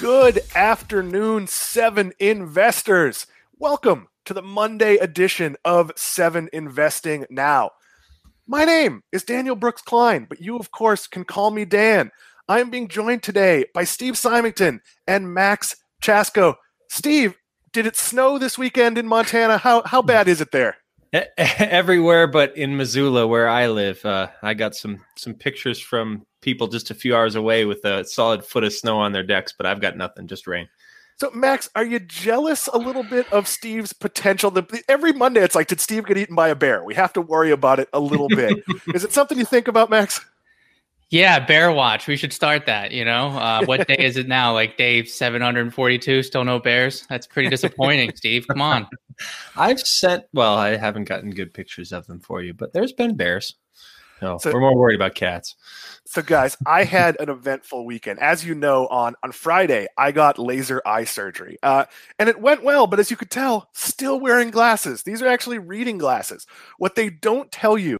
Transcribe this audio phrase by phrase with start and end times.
[0.00, 3.26] Good afternoon, seven investors.
[3.58, 7.70] Welcome to the Monday edition of Seven Investing Now.
[8.46, 12.10] My name is Daniel Brooks Kline, but you, of course, can call me Dan.
[12.48, 16.54] I am being joined today by Steve Symington and Maxx Chatsko.
[16.88, 17.34] Steve,
[17.72, 19.58] did it snow this weekend in Montana?
[19.58, 20.76] How how bad is it there?
[21.38, 24.04] Everywhere but in Missoula, where I live.
[24.04, 28.04] Uh, I got some some pictures from people just a few hours away with a
[28.04, 30.68] solid foot of snow on their decks, but I've got nothing, just rain.
[31.20, 34.56] So, Max, are you jealous a little bit of Steve's potential?
[34.88, 36.84] Every Monday, it's like, did Steve get eaten by a bear?
[36.84, 38.62] We have to worry about it a little bit.
[38.94, 40.24] is it something you think about, Max?
[41.10, 42.06] Yeah, bear watch.
[42.06, 42.92] We should start that.
[42.92, 44.52] You know, uh, what day is it now?
[44.52, 46.22] Like day seven hundred and forty-two.
[46.22, 47.06] Still no bears.
[47.08, 48.46] That's pretty disappointing, Steve.
[48.46, 48.86] Come on.
[49.56, 50.24] I've sent.
[50.34, 53.54] Well, I haven't gotten good pictures of them for you, but there's been bears.
[54.20, 55.54] No, so, we're more worried about cats.
[56.04, 58.18] So, guys, I had an eventful weekend.
[58.18, 61.84] As you know, on on Friday, I got laser eye surgery, uh,
[62.18, 62.86] and it went well.
[62.86, 65.04] But as you could tell, still wearing glasses.
[65.04, 66.46] These are actually reading glasses.
[66.78, 67.97] What they don't tell you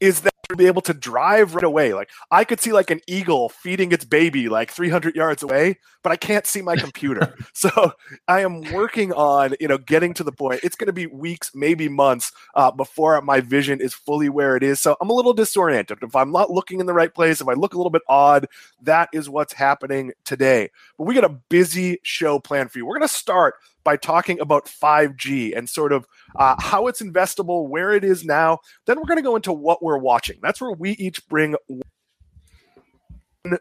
[0.00, 1.94] is that to be able to drive right away.
[1.94, 6.12] Like I could see like an eagle feeding its baby like 300 yards away, but
[6.12, 7.36] I can't see my computer.
[7.54, 7.92] so
[8.28, 10.60] I am working on you know getting to the point.
[10.62, 14.62] It's going to be weeks, maybe months uh, before my vision is fully where it
[14.62, 14.80] is.
[14.80, 15.98] So I'm a little disoriented.
[16.02, 18.46] If I'm not looking in the right place, if I look a little bit odd,
[18.82, 20.70] that is what's happening today.
[20.98, 22.86] But we got a busy show planned for you.
[22.86, 23.54] We're going to start
[23.84, 28.58] by talking about 5G and sort of uh, how it's investable, where it is now.
[28.86, 30.38] Then we're going to go into what we're watching.
[30.42, 31.56] That's where we each bring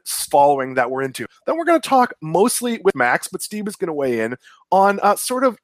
[0.05, 1.25] following that we're into.
[1.45, 4.35] Then we're going to talk mostly with Max, but Steve is going to weigh in
[4.71, 5.57] on uh, sort of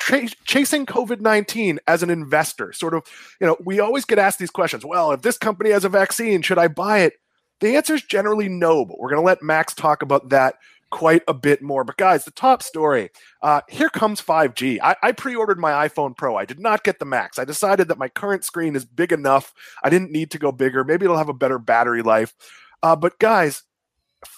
[0.00, 2.72] Tra- chasing COVID 19 as an investor.
[2.72, 3.02] Sort of,
[3.40, 4.84] you know, we always get asked these questions.
[4.84, 7.14] Well, if this company has a vaccine, should I buy it?
[7.60, 10.54] The answer is generally no, but we're going to let Max talk about that
[10.90, 11.84] quite a bit more.
[11.84, 13.10] But guys, the top story
[13.42, 14.78] uh, here comes 5G.
[14.82, 16.36] I, I pre ordered my iPhone Pro.
[16.36, 17.38] I did not get the Max.
[17.38, 19.52] I decided that my current screen is big enough.
[19.82, 20.84] I didn't need to go bigger.
[20.84, 22.34] Maybe it'll have a better battery life.
[22.82, 23.62] Uh, but guys,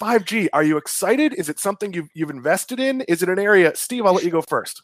[0.00, 1.34] 5G, are you excited?
[1.34, 3.02] Is it something you've, you've invested in?
[3.02, 3.74] Is it an area?
[3.76, 4.82] Steve, I'll let you go first.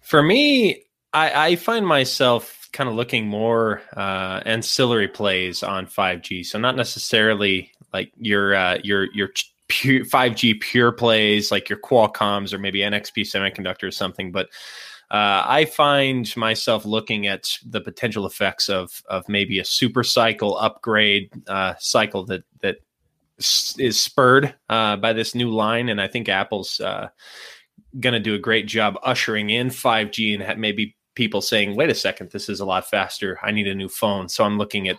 [0.00, 6.46] For me, I, I find myself kind of looking more uh, ancillary plays on 5G.
[6.46, 9.30] So not necessarily like your uh, your your
[9.68, 14.48] pure 5G pure plays like your Qualcomm's or maybe NXP Semiconductor or something, but
[15.10, 20.58] uh, I find myself looking at the potential effects of of maybe a super cycle
[20.58, 22.76] upgrade uh, cycle that that
[23.78, 27.08] is spurred uh, by this new line, and I think Apple's uh,
[27.98, 31.94] going to do a great job ushering in 5G and maybe people saying, "Wait a
[31.94, 33.40] second, this is a lot faster.
[33.42, 34.96] I need a new phone." So I'm looking at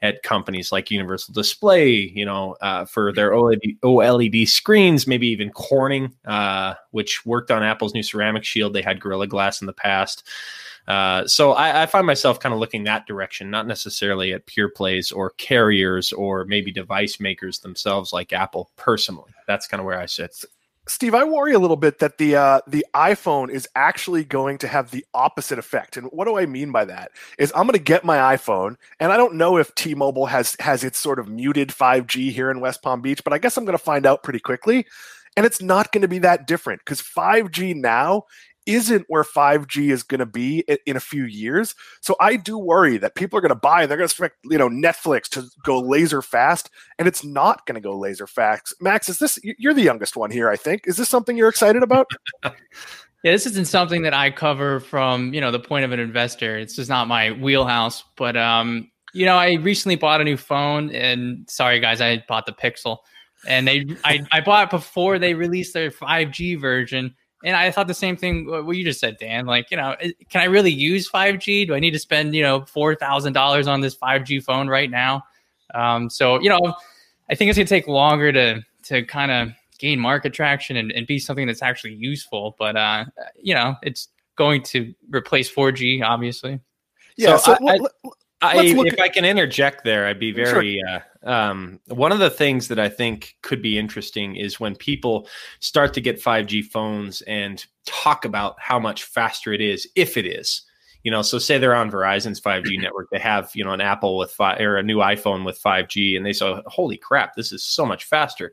[0.00, 5.50] at companies like Universal Display, you know, uh, for their OLED, OLED screens, maybe even
[5.50, 8.72] Corning, uh, which worked on Apple's new ceramic shield.
[8.72, 10.26] They had Gorilla Glass in the past.
[10.86, 14.70] Uh, so I, I, find myself kind of looking that direction, not necessarily at pure
[14.70, 18.70] plays or carriers or maybe device makers themselves like Apple.
[18.76, 20.46] Personally, that's kind of where I sit.
[20.88, 24.68] Steve, I worry a little bit that the uh, the iPhone is actually going to
[24.68, 25.98] have the opposite effect.
[25.98, 27.12] And what do I mean by that?
[27.38, 30.84] Is I'm going to get my iPhone, and I don't know if T-Mobile has has
[30.84, 33.76] its sort of muted 5G here in West Palm Beach, but I guess I'm going
[33.76, 34.86] to find out pretty quickly.
[35.36, 38.24] And it's not going to be that different because 5G now
[38.68, 41.74] isn't where 5G is going to be in a few years.
[42.02, 44.36] So I do worry that people are going to buy and they're going to expect,
[44.44, 48.74] you know, Netflix to go laser fast and it's not going to go laser fast.
[48.80, 50.82] Max, is this you're the youngest one here, I think.
[50.86, 52.06] Is this something you're excited about?
[53.24, 56.56] Yeah, this isn't something that I cover from, you know, the point of an investor.
[56.56, 60.94] It's just not my wheelhouse, but um, you know, I recently bought a new phone
[60.94, 62.98] and sorry guys, I bought the Pixel
[63.48, 67.86] and they I, I bought it before they released their 5G version and I thought
[67.86, 69.46] the same thing what you just said, Dan.
[69.46, 69.94] Like, you know,
[70.28, 71.66] can I really use 5G?
[71.66, 74.90] Do I need to spend, you know, four thousand dollars on this 5G phone right
[74.90, 75.22] now?
[75.74, 76.74] Um, so, you know,
[77.30, 79.48] I think it's gonna take longer to to kind of
[79.78, 82.56] gain market traction and, and be something that's actually useful.
[82.58, 83.04] But uh,
[83.40, 86.60] you know, it's going to replace 4G, obviously.
[87.16, 87.36] Yeah.
[87.36, 87.92] So So, I- let-
[88.40, 90.80] I, if at- I can interject there, I'd be very.
[90.82, 95.28] Uh, um, one of the things that I think could be interesting is when people
[95.58, 100.26] start to get 5G phones and talk about how much faster it is, if it
[100.26, 100.62] is.
[101.04, 104.16] You know, so say they're on Verizon's 5G network, they have you know an Apple
[104.18, 107.62] with five or a new iPhone with 5G, and they say, "Holy crap, this is
[107.62, 108.52] so much faster,"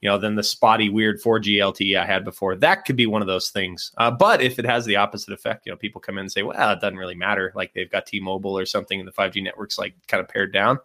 [0.00, 2.56] you know, than the spotty weird 4G LTE I had before.
[2.56, 3.92] That could be one of those things.
[3.96, 6.42] Uh, but if it has the opposite effect, you know, people come in and say,
[6.42, 9.78] "Well, it doesn't really matter." Like they've got T-Mobile or something, and the 5G network's
[9.78, 10.78] like kind of pared down.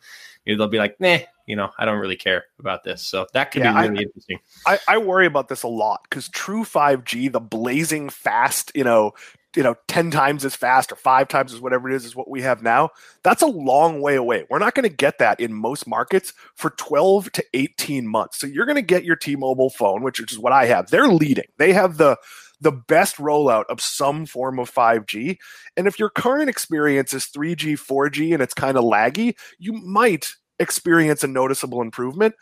[0.45, 3.51] Maybe they'll be like, "Nah, you know, I don't really care about this." So that
[3.51, 4.39] could Yeah, be really interesting.
[4.65, 9.13] I, I worry about this a lot because true 5G, the blazing fast, you know,
[9.55, 12.29] you know, 10 times as fast or five times as whatever it is, is what
[12.29, 12.89] we have now.
[13.23, 14.45] That's a long way away.
[14.49, 18.39] We're not going to get that in most markets for 12 to 18 months.
[18.39, 20.89] So you're going to get your T-Mobile phone, which is what I have.
[20.89, 21.45] They're leading.
[21.57, 22.17] They have the
[22.61, 25.37] the best rollout of some form of 5G.
[25.75, 30.33] And if your current experience is 3G, 4G, and it's kind of laggy, you might
[30.59, 32.35] experience a noticeable improvement.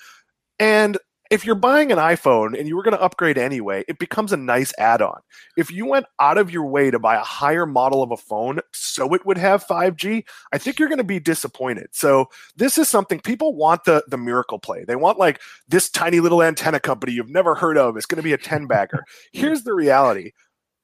[0.60, 0.98] And
[1.30, 4.38] if you're buying an iPhone and you were going to upgrade anyway, it becomes a
[4.38, 5.20] nice add on.
[5.56, 8.60] If you went out of your way to buy a higher model of a phone
[8.74, 11.90] so it would have 5G, I think you're going to be disappointed.
[11.92, 14.84] So, this is something people want the, the miracle play.
[14.86, 17.96] They want like this tiny little antenna company you've never heard of.
[17.96, 19.04] It's going to be a 10 bagger.
[19.32, 20.32] Here's the reality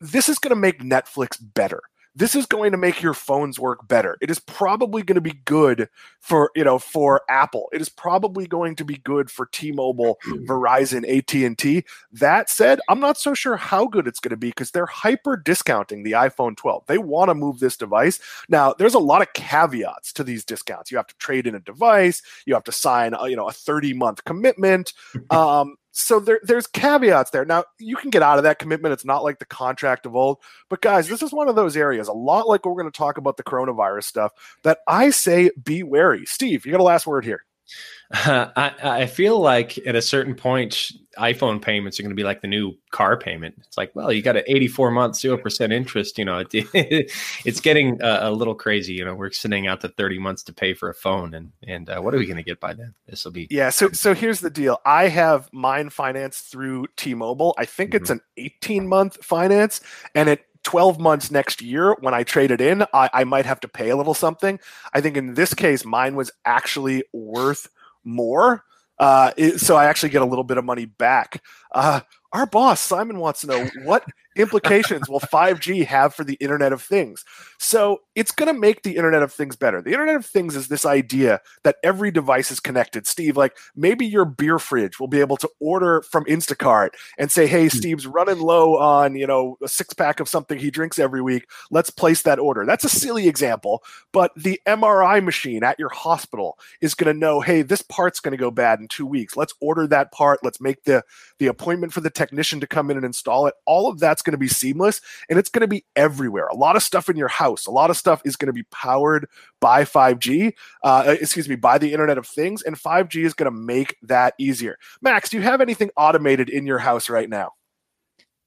[0.01, 1.81] this is going to make Netflix better
[2.15, 4.17] this is going to make your phones work better.
[4.21, 5.89] It is probably going to be good
[6.19, 7.69] for you know for apple.
[7.73, 10.17] It is probably going to be good for t-mobile
[10.47, 14.71] verizon at&t that said i'm not so sure how good it's going to be because
[14.71, 18.19] they're hyper discounting the iphone 12 they want to move this device.
[18.49, 20.91] Now there's a lot of caveats to these discounts.
[20.91, 22.21] You have to trade in a device.
[22.45, 24.93] You have to sign a, you know a 30 month commitment.
[25.31, 27.45] Um, so there, there's caveats there.
[27.45, 28.91] Now you can get out of that commitment.
[28.91, 30.39] It's not like the contract of old.
[30.69, 33.17] But guys, this is one of those areas, a lot like we're going to talk
[33.17, 34.33] about the coronavirus stuff,
[34.63, 36.25] that I say be wary.
[36.25, 37.45] Steve, you got a last word here.
[38.11, 42.41] I, I feel like at a certain point, iPhone payments are going to be like
[42.41, 43.55] the new car payment.
[43.65, 46.17] It's like, well, you got an 84 month, 0% interest.
[46.17, 46.49] You know, it,
[47.45, 48.93] it's getting uh, a little crazy.
[48.93, 51.33] You know, we're sitting out to 30 months to pay for a phone.
[51.33, 52.93] And, and uh, what are we going to get by then?
[53.07, 53.47] This will be.
[53.49, 53.69] Yeah.
[53.71, 54.79] So, so here's the deal.
[54.85, 57.55] I have mine financed through T-Mobile.
[57.57, 59.81] I think it's an 18 month finance
[60.13, 63.59] and it 12 months next year when I trade it in, I, I might have
[63.61, 64.59] to pay a little something.
[64.93, 67.69] I think in this case, mine was actually worth
[68.03, 68.65] more.
[68.97, 71.43] Uh, it, so I actually get a little bit of money back.
[71.71, 72.01] Uh,
[72.33, 76.81] our boss, Simon, wants to know what implications will 5G have for the Internet of
[76.81, 77.23] Things?
[77.59, 79.81] So it's going to make the Internet of Things better.
[79.81, 83.07] The Internet of Things is this idea that every device is connected.
[83.07, 87.47] Steve, like maybe your beer fridge will be able to order from Instacart and say,
[87.47, 87.77] hey, hmm.
[87.77, 91.47] Steve's running low on, you know, a six pack of something he drinks every week.
[91.71, 92.65] Let's place that order.
[92.65, 97.41] That's a silly example, but the MRI machine at your hospital is going to know,
[97.41, 99.37] hey, this part's going to go bad in two weeks.
[99.37, 100.39] Let's order that part.
[100.43, 101.03] Let's make the,
[101.39, 103.53] the appointment for the technician to come in and install it.
[103.65, 104.99] All of that's going to be seamless
[105.29, 106.47] and it's going to be everywhere.
[106.47, 108.63] A lot of stuff in your house, a lot of stuff is going to be
[108.71, 109.29] powered
[109.61, 110.51] by 5G,
[110.83, 114.33] uh, excuse me, by the Internet of Things, and 5G is going to make that
[114.37, 114.77] easier.
[115.01, 117.51] Max, do you have anything automated in your house right now?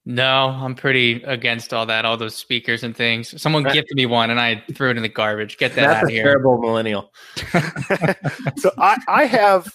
[0.05, 3.41] No, I'm pretty against all that, all those speakers and things.
[3.41, 5.59] Someone That- gifted me one and I threw it in the garbage.
[5.59, 6.23] Get that That's out a of here.
[6.25, 7.13] terrible millennial.
[8.57, 9.69] so I, I have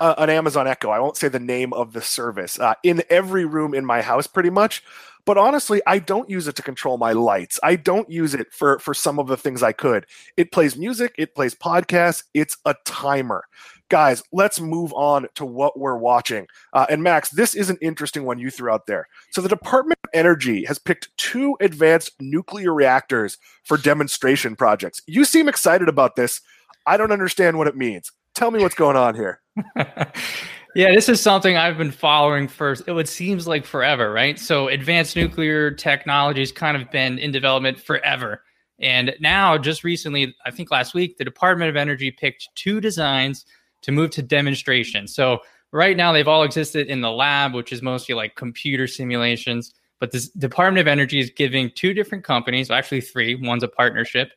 [0.00, 0.88] uh, an Amazon Echo.
[0.90, 4.26] I won't say the name of the service uh, in every room in my house,
[4.26, 4.82] pretty much.
[5.26, 7.58] But honestly, I don't use it to control my lights.
[7.62, 10.06] I don't use it for for some of the things I could.
[10.36, 11.14] It plays music.
[11.18, 12.24] It plays podcasts.
[12.34, 13.44] It's a timer.
[13.90, 16.46] Guys, let's move on to what we're watching.
[16.72, 19.06] Uh, and Max, this is an interesting one you threw out there.
[19.30, 25.02] So the Department of Energy has picked two advanced nuclear reactors for demonstration projects.
[25.06, 26.40] You seem excited about this.
[26.86, 28.10] I don't understand what it means.
[28.34, 29.40] Tell me what's going on here.
[30.74, 34.38] yeah, this is something I've been following for it seems like forever, right?
[34.38, 38.42] So advanced nuclear technology's kind of been in development forever.
[38.80, 43.46] And now, just recently, I think last week, the Department of Energy picked two designs
[43.82, 45.06] to move to demonstration.
[45.06, 45.38] So
[45.70, 49.74] right now, they've all existed in the lab, which is mostly like computer simulations.
[50.00, 54.32] But the Department of Energy is giving two different companies, actually three, one's a partnership,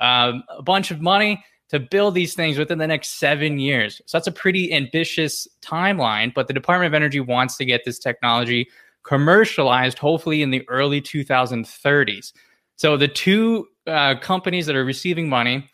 [0.00, 4.00] um, a bunch of money to build these things within the next seven years.
[4.06, 6.32] So that's a pretty ambitious timeline.
[6.34, 8.68] But the Department of Energy wants to get this technology
[9.04, 12.32] commercialized, hopefully in the early 2030s.
[12.76, 15.68] So the two uh, companies that are receiving money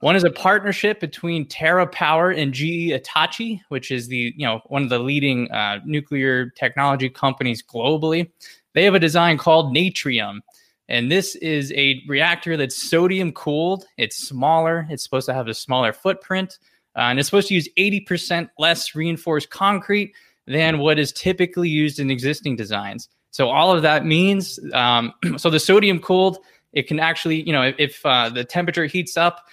[0.00, 4.82] One is a partnership between TerraPower and GE Hitachi, which is the you know one
[4.82, 8.30] of the leading uh, nuclear technology companies globally.
[8.74, 10.40] They have a design called Natrium,
[10.88, 13.86] and this is a reactor that's sodium cooled.
[13.96, 14.86] It's smaller.
[14.90, 16.58] It's supposed to have a smaller footprint,
[16.96, 20.14] uh, and it's supposed to use 80% less reinforced concrete
[20.46, 23.08] than what is typically used in existing designs.
[23.30, 26.38] So all of that means, um, so the sodium cooled,
[26.72, 29.46] it can actually, you know, if, if uh, the temperature heats up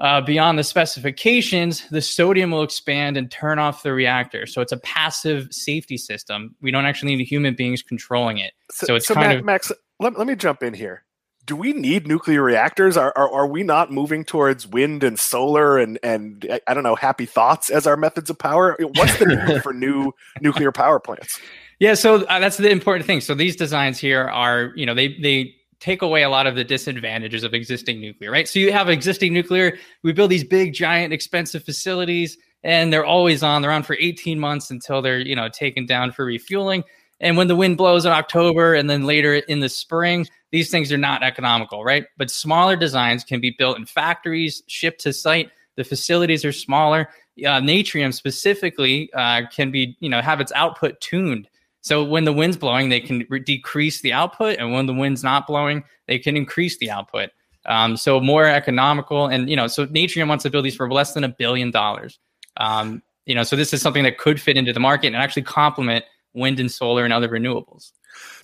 [0.00, 4.46] uh, beyond the specifications, the sodium will expand and turn off the reactor.
[4.46, 6.54] So it's a passive safety system.
[6.62, 8.52] We don't actually need human beings controlling it.
[8.70, 9.82] So, so it's so kind Max, of Max.
[9.98, 11.04] Let, let me jump in here.
[11.46, 12.98] Do we need nuclear reactors?
[12.98, 16.94] Are, are are we not moving towards wind and solar and and I don't know
[16.94, 18.76] happy thoughts as our methods of power?
[18.78, 20.12] What's the need for new
[20.42, 21.40] nuclear power plants?
[21.78, 23.22] Yeah, so uh, that's the important thing.
[23.22, 26.64] So these designs here are, you know, they they take away a lot of the
[26.64, 28.48] disadvantages of existing nuclear, right?
[28.48, 33.42] So you have existing nuclear, we build these big, giant, expensive facilities, and they're always
[33.42, 33.62] on.
[33.62, 36.82] They're on for 18 months until they're, you know, taken down for refueling.
[37.20, 40.92] And when the wind blows in October and then later in the spring, these things
[40.92, 42.06] are not economical, right?
[42.16, 45.50] But smaller designs can be built in factories, shipped to site.
[45.76, 47.08] The facilities are smaller.
[47.38, 51.48] Uh, Natrium specifically uh, can be, you know, have its output tuned
[51.80, 55.22] so when the wind's blowing, they can re- decrease the output, and when the wind's
[55.22, 57.30] not blowing, they can increase the output.
[57.66, 61.14] Um, so more economical, and you know, so Natrium wants to build these for less
[61.14, 62.18] than a billion dollars.
[62.56, 65.42] Um, you know, so this is something that could fit into the market and actually
[65.42, 66.04] complement
[66.34, 67.92] wind and solar and other renewables.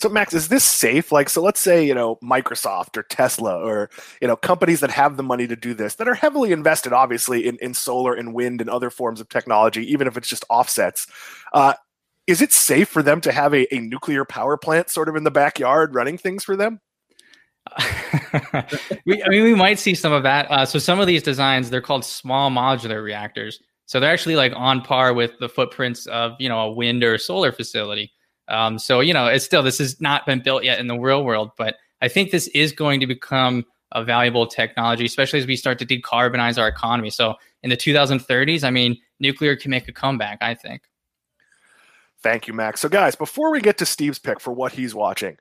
[0.01, 1.11] So Max, is this safe?
[1.11, 5.17] Like, so let's say you know Microsoft or Tesla or you know companies that have
[5.17, 8.61] the money to do this that are heavily invested, obviously in, in solar and wind
[8.61, 11.07] and other forms of technology, even if it's just offsets.
[11.53, 11.75] Uh,
[12.27, 15.25] is it safe for them to have a, a nuclear power plant sort of in
[15.25, 16.81] the backyard running things for them?
[19.07, 20.51] we, I mean, we might see some of that.
[20.51, 23.61] Uh, so some of these designs, they're called small modular reactors.
[23.87, 27.15] So they're actually like on par with the footprints of you know a wind or
[27.15, 28.13] a solar facility.
[28.49, 31.25] Um, so you know, it's still this has not been built yet in the real
[31.25, 35.57] world, but I think this is going to become a valuable technology, especially as we
[35.57, 37.11] start to decarbonize our economy.
[37.11, 40.39] So in the 2030s, I mean, nuclear can make a comeback.
[40.41, 40.83] I think.
[42.23, 42.81] Thank you, Max.
[42.81, 45.37] So, guys, before we get to Steve's pick for what he's watching,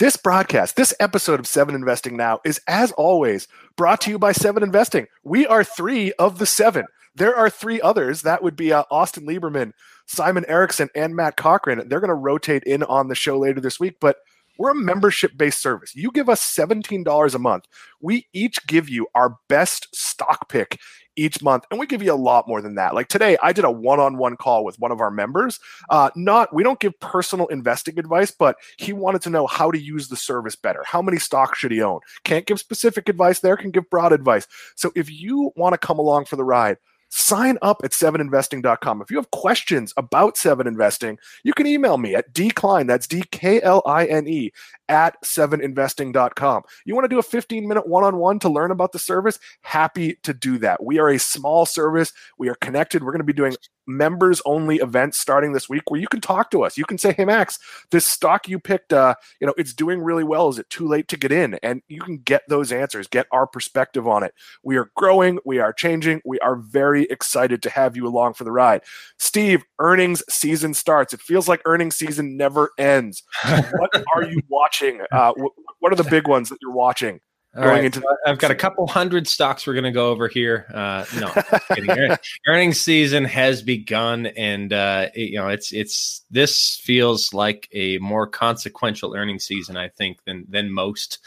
[0.00, 4.32] this broadcast, this episode of Seven Investing Now is, as always, brought to you by
[4.32, 5.06] Seven Investing.
[5.22, 6.86] We are three of the seven.
[7.16, 8.22] There are three others.
[8.22, 9.72] That would be uh, Austin Lieberman,
[10.06, 11.88] Simon Erickson, and Matt Cochrane.
[11.88, 14.18] They're going to rotate in on the show later this week, but
[14.58, 15.94] we're a membership based service.
[15.94, 17.66] You give us $17 a month.
[18.00, 20.78] We each give you our best stock pick
[21.16, 23.64] each month and we give you a lot more than that like today i did
[23.64, 25.58] a one-on-one call with one of our members
[25.88, 29.78] uh, not we don't give personal investing advice but he wanted to know how to
[29.78, 33.56] use the service better how many stocks should he own can't give specific advice there
[33.56, 36.76] can give broad advice so if you want to come along for the ride
[37.08, 39.02] sign up at 7investing.com.
[39.02, 43.22] If you have questions about 7 Investing, you can email me at dkline, that's D
[43.30, 44.52] K L I N E,
[44.88, 46.62] at 7investing.com.
[46.84, 49.38] You want to do a 15 minute one on one to learn about the service?
[49.62, 50.82] Happy to do that.
[50.82, 52.12] We are a small service.
[52.38, 53.02] We are connected.
[53.02, 56.50] We're going to be doing members only events starting this week where you can talk
[56.50, 56.76] to us.
[56.76, 57.58] You can say, Hey, Max,
[57.90, 60.48] this stock you picked, uh, you know, it's doing really well.
[60.48, 61.54] Is it too late to get in?
[61.62, 64.34] And you can get those answers, get our perspective on it.
[64.62, 65.38] We are growing.
[65.44, 66.20] We are changing.
[66.24, 68.82] We are very excited to have you along for the ride.
[69.18, 71.14] Steve, earnings season starts.
[71.14, 73.22] It feels like earnings season never ends.
[73.78, 74.75] what are you watching?
[74.80, 75.00] Watching?
[75.10, 75.32] Uh,
[75.80, 77.20] what are the big ones that you're watching?
[77.54, 77.84] going right.
[77.86, 80.66] into the- I've got a couple hundred stocks we're going to go over here.
[80.72, 82.16] Uh, no,
[82.46, 87.96] earnings season has begun, and uh, it, you know it's it's this feels like a
[87.98, 91.18] more consequential earnings season, I think, than than most.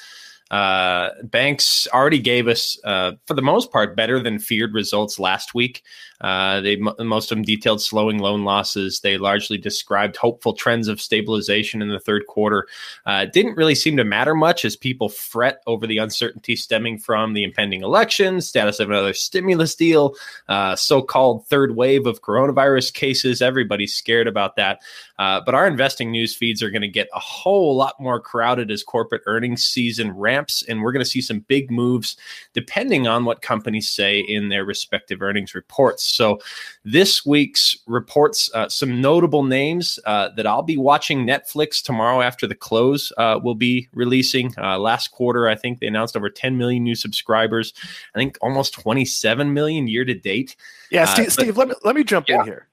[0.51, 5.53] Uh, banks already gave us, uh, for the most part, better than feared results last
[5.53, 5.83] week.
[6.21, 8.99] Uh, they most of them detailed slowing loan losses.
[8.99, 12.67] They largely described hopeful trends of stabilization in the third quarter.
[13.05, 16.97] Uh, it didn't really seem to matter much as people fret over the uncertainty stemming
[16.97, 20.13] from the impending election, status of another stimulus deal,
[20.49, 23.41] uh, so-called third wave of coronavirus cases.
[23.41, 24.79] Everybody's scared about that.
[25.17, 28.71] Uh, but our investing news feeds are going to get a whole lot more crowded
[28.71, 32.15] as corporate earnings season ramps, and we're going to see some big moves
[32.53, 36.03] depending on what companies say in their respective earnings reports.
[36.03, 36.39] So,
[36.83, 41.25] this week's reports uh, some notable names uh, that I'll be watching.
[41.25, 44.53] Netflix tomorrow after the close uh, will be releasing.
[44.57, 47.73] Uh, last quarter, I think they announced over 10 million new subscribers.
[48.15, 50.55] I think almost 27 million year to date.
[50.91, 52.39] Yeah, Steve, but, Steve let me let me jump yeah.
[52.39, 52.68] in here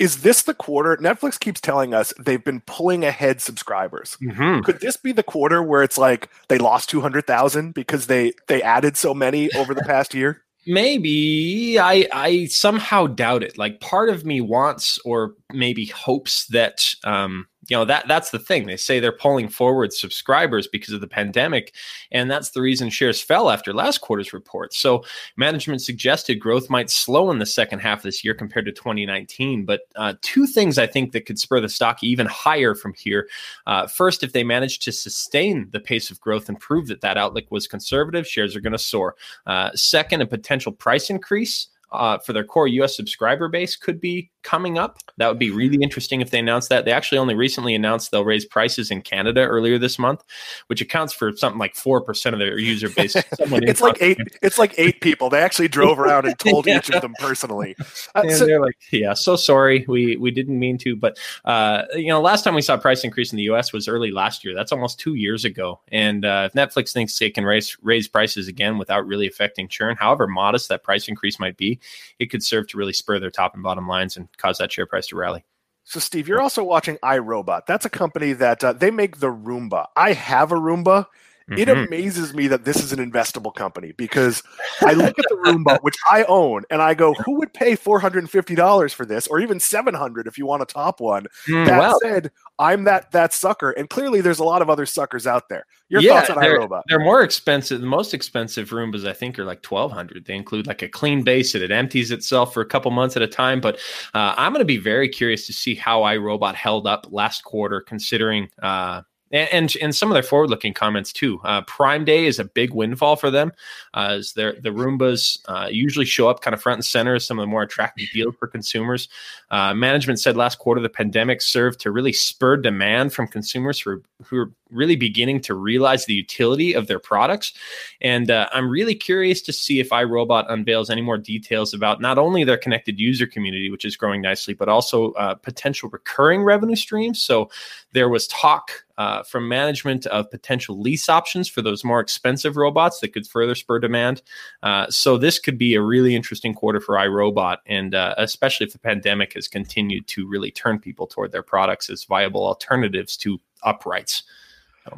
[0.00, 0.96] is this the quarter?
[0.96, 4.16] Netflix keeps telling us they've been pulling ahead subscribers.
[4.22, 4.62] Mm-hmm.
[4.62, 8.32] Could this be the quarter where it's like they lost two hundred thousand because they
[8.48, 10.42] they added so many over the past year?
[10.66, 13.58] Maybe I I somehow doubt it.
[13.58, 18.38] Like part of me wants or maybe hopes that um you know that that's the
[18.38, 18.66] thing.
[18.66, 21.72] They say they're pulling forward subscribers because of the pandemic
[22.10, 24.74] and that's the reason shares fell after last quarter's report.
[24.74, 25.04] So
[25.36, 29.64] management suggested growth might slow in the second half of this year compared to 2019
[29.64, 33.28] but uh, two things i think that could spur the stock even higher from here.
[33.66, 37.16] Uh, first if they manage to sustain the pace of growth and prove that that
[37.16, 39.14] outlook was conservative shares are going to soar.
[39.46, 44.30] Uh, second a potential price increase uh, for their core US subscriber base could be
[44.42, 44.98] coming up.
[45.18, 46.84] That would be really interesting if they announced that.
[46.84, 50.24] They actually only recently announced they'll raise prices in Canada earlier this month,
[50.68, 53.16] which accounts for something like four percent of their user base.
[53.38, 54.18] it's like eight.
[54.42, 55.30] It's like eight people.
[55.30, 56.78] They actually drove around and told yeah.
[56.78, 57.76] each of them personally.
[58.14, 61.82] Uh, and so, they're like, "Yeah, so sorry, we we didn't mean to." But uh,
[61.94, 63.72] you know, last time we saw price increase in the U.S.
[63.72, 64.54] was early last year.
[64.54, 65.80] That's almost two years ago.
[65.92, 69.96] And uh, if Netflix thinks they can raise raise prices again without really affecting churn,
[69.96, 71.79] however modest that price increase might be,
[72.18, 74.86] it could serve to really spur their top and bottom lines and cause that share
[74.86, 75.44] price to rally.
[75.84, 77.66] So, Steve, you're also watching iRobot.
[77.66, 79.86] That's a company that uh, they make the Roomba.
[79.96, 81.06] I have a Roomba.
[81.50, 81.58] Mm-hmm.
[81.58, 84.42] It amazes me that this is an investable company because
[84.82, 87.98] I look at the Roomba, which I own, and I go, "Who would pay four
[87.98, 91.00] hundred and fifty dollars for this, or even seven hundred if you want a top
[91.00, 92.30] one?" Mm, that well, said,
[92.60, 95.66] I'm that that sucker, and clearly there's a lot of other suckers out there.
[95.88, 96.82] Your yeah, thoughts on they're, iRobot?
[96.86, 97.80] They're more expensive.
[97.80, 100.26] The most expensive Roombas I think are like twelve hundred.
[100.26, 103.22] They include like a clean base that it empties itself for a couple months at
[103.22, 103.60] a time.
[103.60, 103.76] But
[104.14, 107.80] uh, I'm going to be very curious to see how iRobot held up last quarter,
[107.80, 108.48] considering.
[108.62, 111.40] Uh, and, and, and some of their forward looking comments too.
[111.44, 113.52] Uh, Prime Day is a big windfall for them,
[113.94, 117.26] uh, as their the Roombas uh, usually show up kind of front and center as
[117.26, 119.08] some of the more attractive deals for consumers.
[119.50, 124.02] Uh, management said last quarter the pandemic served to really spur demand from consumers who,
[124.24, 127.52] who are really beginning to realize the utility of their products.
[128.00, 132.18] And uh, I'm really curious to see if iRobot unveils any more details about not
[132.18, 136.76] only their connected user community, which is growing nicely, but also uh, potential recurring revenue
[136.76, 137.20] streams.
[137.20, 137.50] So
[137.92, 138.70] there was talk
[139.00, 143.54] uh, from management of potential lease options for those more expensive robots that could further
[143.54, 144.20] spur demand.
[144.62, 148.74] Uh, so this could be a really interesting quarter for iRobot, and uh, especially if
[148.74, 153.40] the pandemic has continued to really turn people toward their products as viable alternatives to
[153.62, 154.22] uprights.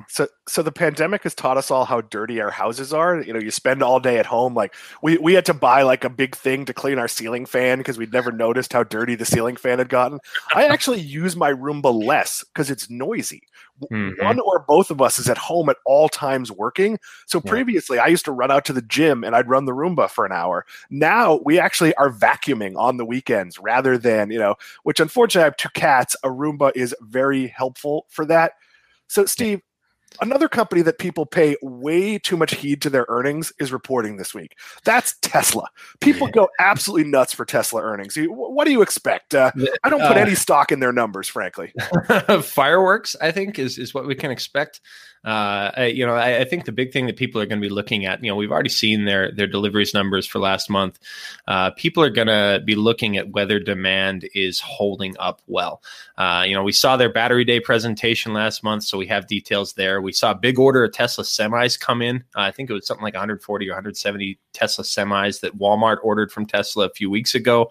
[0.08, 3.20] So, so the pandemic has taught us all how dirty our houses are.
[3.20, 4.54] You know, you spend all day at home.
[4.54, 7.78] Like we, we had to buy like a big thing to clean our ceiling fan
[7.78, 10.20] because we'd never noticed how dirty the ceiling fan had gotten.
[10.54, 13.42] I actually use my Roomba less because it's noisy.
[13.90, 14.24] Mm-hmm.
[14.24, 16.98] One or both of us is at home at all times working.
[17.26, 20.08] So previously, I used to run out to the gym and I'd run the Roomba
[20.08, 20.64] for an hour.
[20.90, 24.54] Now we actually are vacuuming on the weekends rather than you know.
[24.84, 26.14] Which unfortunately, I have two cats.
[26.22, 28.52] A Roomba is very helpful for that.
[29.08, 29.60] So, Steve,
[30.20, 34.34] Another company that people pay way too much heed to their earnings is reporting this
[34.34, 34.56] week.
[34.84, 35.66] That's Tesla.
[36.00, 38.16] People go absolutely nuts for Tesla earnings.
[38.16, 39.34] What do you expect?
[39.34, 39.50] Uh,
[39.82, 41.72] I don't put uh, any stock in their numbers, frankly.
[42.42, 44.80] Fireworks, I think, is is what we can expect.
[45.24, 47.72] Uh, you know, I, I, think the big thing that people are going to be
[47.72, 50.98] looking at, you know, we've already seen their their deliveries numbers for last month.
[51.46, 55.80] Uh, people are going to be looking at whether demand is holding up well.
[56.18, 59.74] Uh, you know, we saw their battery day presentation last month, so we have details
[59.74, 60.02] there.
[60.02, 62.24] We saw a big order of Tesla semis come in.
[62.34, 66.46] I think it was something like 140 or 170 Tesla semis that Walmart ordered from
[66.46, 67.70] Tesla a few weeks ago.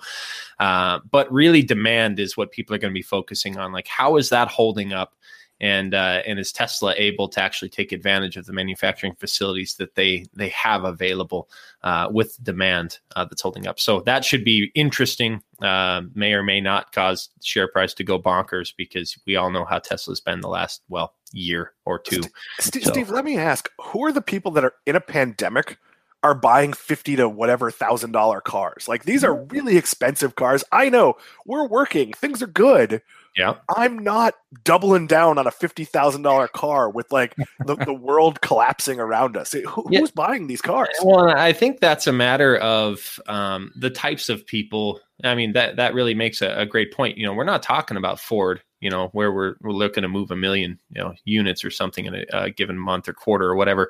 [0.58, 3.74] Uh, but really, demand is what people are going to be focusing on.
[3.74, 5.16] Like, how is that holding up?
[5.62, 9.94] And uh, and is Tesla able to actually take advantage of the manufacturing facilities that
[9.94, 11.50] they they have available
[11.84, 13.80] uh, with demand uh, that's holding up?
[13.80, 15.42] So that should be interesting.
[15.62, 19.64] Uh, may or may not cause share price to go bonkers because we all know
[19.64, 22.24] how Tesla's been the last well year or two.
[22.60, 22.92] Steve, so.
[22.92, 25.78] Steve let me ask: Who are the people that are in a pandemic?
[26.24, 28.88] are buying 50 to whatever thousand dollar cars.
[28.88, 30.64] Like these are really expensive cars.
[30.72, 31.16] I know
[31.48, 33.02] we're working, things are good.
[33.38, 33.56] Yeah.
[33.76, 39.38] I'm not doubling down on a $50,000 car with like the, the world collapsing around
[39.38, 39.54] us.
[39.54, 40.00] Who, yeah.
[40.00, 40.90] Who's buying these cars?
[41.02, 45.00] Well, I think that's a matter of um, the types of people.
[45.24, 47.18] I mean, that, that really makes a, a great point.
[47.18, 50.32] You know, we're not talking about Ford you know, where we're, we're looking to move
[50.32, 53.56] a million, you know, units or something in a, a given month or quarter or
[53.56, 53.90] whatever.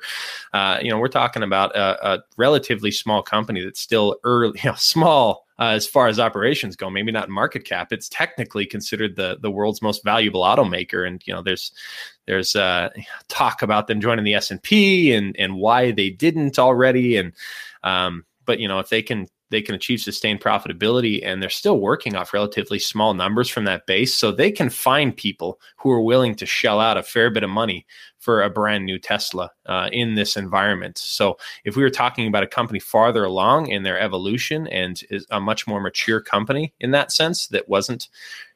[0.52, 4.70] Uh, you know, we're talking about a, a, relatively small company that's still early, you
[4.70, 6.90] know, small uh, as far as operations go.
[6.90, 7.92] Maybe not market cap.
[7.92, 11.72] It's technically considered the the world's most valuable automaker, and you know, there's
[12.26, 12.90] there's uh,
[13.28, 17.32] talk about them joining the S and P and and why they didn't already, and
[17.82, 21.78] um, but you know, if they can they can achieve sustained profitability and they're still
[21.78, 26.00] working off relatively small numbers from that base so they can find people who are
[26.00, 27.86] willing to shell out a fair bit of money
[28.18, 30.96] for a brand new Tesla uh, in this environment.
[30.96, 35.26] So if we were talking about a company farther along in their evolution and is
[35.30, 38.08] a much more mature company in that sense that wasn't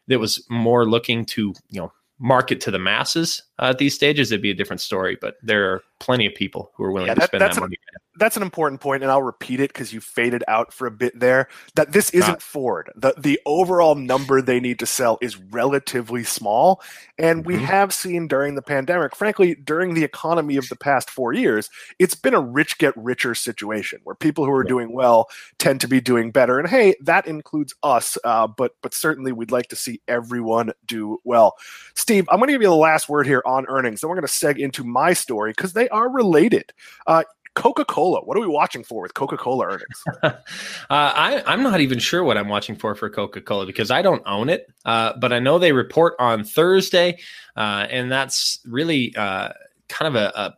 [0.09, 4.33] that was more looking to you know market to the masses uh, at these stages,
[4.33, 5.16] it'd be a different story.
[5.21, 7.77] But there are plenty of people who are willing yeah, that, to spend that money
[8.16, 11.19] that's an important point, and I'll repeat it because you faded out for a bit
[11.19, 11.49] there.
[11.75, 12.90] That this isn't Ford.
[12.97, 16.83] the The overall number they need to sell is relatively small,
[17.19, 17.64] and we mm-hmm.
[17.64, 22.14] have seen during the pandemic, frankly, during the economy of the past four years, it's
[22.14, 24.69] been a rich get richer situation where people who are yeah.
[24.69, 26.59] doing well tend to be doing better.
[26.59, 31.19] And hey, that includes us, uh, but but certainly we'd like to see everyone do
[31.25, 31.55] well.
[31.95, 34.27] Steve, I'm going to give you the last word here on earnings, and we're going
[34.27, 36.73] to seg into my story because they are related.
[37.07, 37.23] Uh,
[37.57, 38.21] Coca Cola.
[38.21, 40.05] What are we watching for with Coca Cola earnings?
[40.23, 40.33] uh,
[40.91, 44.23] I, am not even sure what I'm watching for for Coca Cola because I don't
[44.27, 47.19] own it, uh, but I know they report on Thursday,
[47.57, 49.53] uh, and that's really uh,
[49.89, 50.55] kind of a, a,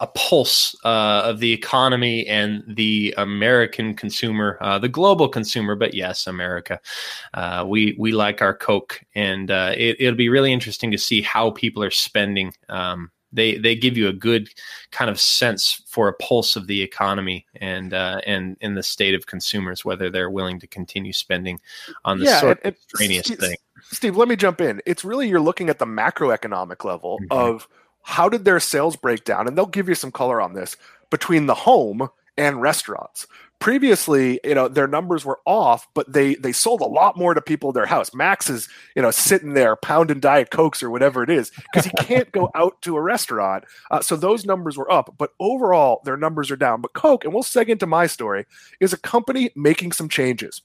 [0.00, 5.74] a pulse uh, of the economy and the American consumer, uh, the global consumer.
[5.74, 6.80] But yes, America,
[7.66, 11.82] we we like our Coke, and it, will be really interesting to see how people
[11.82, 12.52] are spending.
[12.68, 14.48] Um, they they give you a good
[14.90, 19.14] kind of sense for a pulse of the economy and uh, and in the state
[19.14, 21.60] of consumers whether they're willing to continue spending
[22.04, 23.56] on this yeah, sort of extraneous Steve, thing.
[23.82, 24.80] Steve, let me jump in.
[24.86, 27.32] It's really you're looking at the macroeconomic level mm-hmm.
[27.32, 27.68] of
[28.06, 30.76] how did their sales break down, and they'll give you some color on this
[31.10, 33.26] between the home and restaurants.
[33.58, 37.40] Previously you know their numbers were off but they they sold a lot more to
[37.40, 38.14] people their house.
[38.14, 41.90] Max is you know sitting there pounding diet cokes or whatever it is because he
[42.04, 43.64] can't go out to a restaurant.
[43.90, 46.80] Uh, so those numbers were up but overall their numbers are down.
[46.80, 48.44] But coke and we'll seg into my story
[48.78, 50.62] is a company making some changes.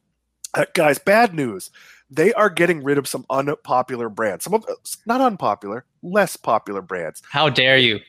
[0.54, 1.72] Uh, guys bad news
[2.12, 4.66] they are getting rid of some unpopular brands some of
[5.06, 8.00] not unpopular less popular brands how dare you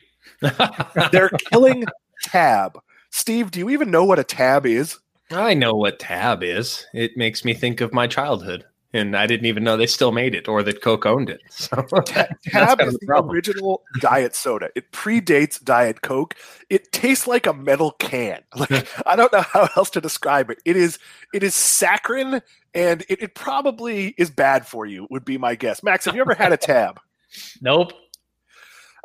[1.11, 1.83] they're killing
[2.23, 2.77] tab
[3.15, 4.97] Steve, do you even know what a tab is?
[5.29, 6.87] I know what tab is.
[6.95, 8.65] It makes me think of my childhood.
[8.91, 11.41] And I didn't even know they still made it or that Coke owned it.
[11.49, 11.67] So
[12.05, 12.35] Tab
[12.81, 14.69] is the, the original diet soda.
[14.75, 16.35] It predates Diet Coke.
[16.71, 18.41] It tastes like a metal can.
[18.55, 20.57] Like I don't know how else to describe it.
[20.65, 20.97] It is
[21.35, 22.41] it is saccharine
[22.73, 25.83] and it, it probably is bad for you, would be my guess.
[25.83, 26.99] Max, have you ever had a tab?
[27.61, 27.93] Nope.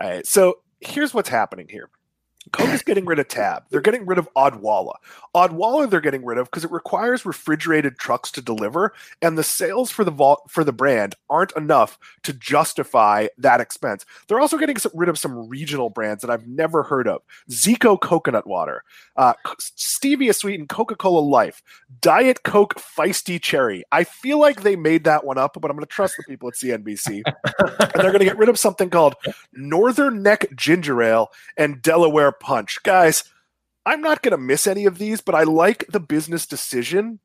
[0.01, 0.27] All right.
[0.27, 1.91] So here's what's happening here.
[2.53, 3.65] Coke is getting rid of Tab.
[3.71, 4.95] They're getting rid of Odwalla.
[5.35, 9.91] Odwalla they're getting rid of because it requires refrigerated trucks to deliver, and the sales
[9.91, 14.05] for the vol- for the brand aren't enough to justify that expense.
[14.27, 18.47] They're also getting rid of some regional brands that I've never heard of: Zico coconut
[18.47, 18.85] water,
[19.17, 21.63] uh, stevia sweetened Coca Cola Life,
[22.01, 23.85] Diet Coke Feisty Cherry.
[23.93, 26.49] I feel like they made that one up, but I'm going to trust the people
[26.49, 27.23] at CNBC.
[27.59, 29.15] and they're going to get rid of something called
[29.53, 32.83] Northern Neck Ginger Ale and Delaware Punch.
[32.83, 33.25] Guys,
[33.87, 37.21] I'm not going to miss any of these, but I like the business decision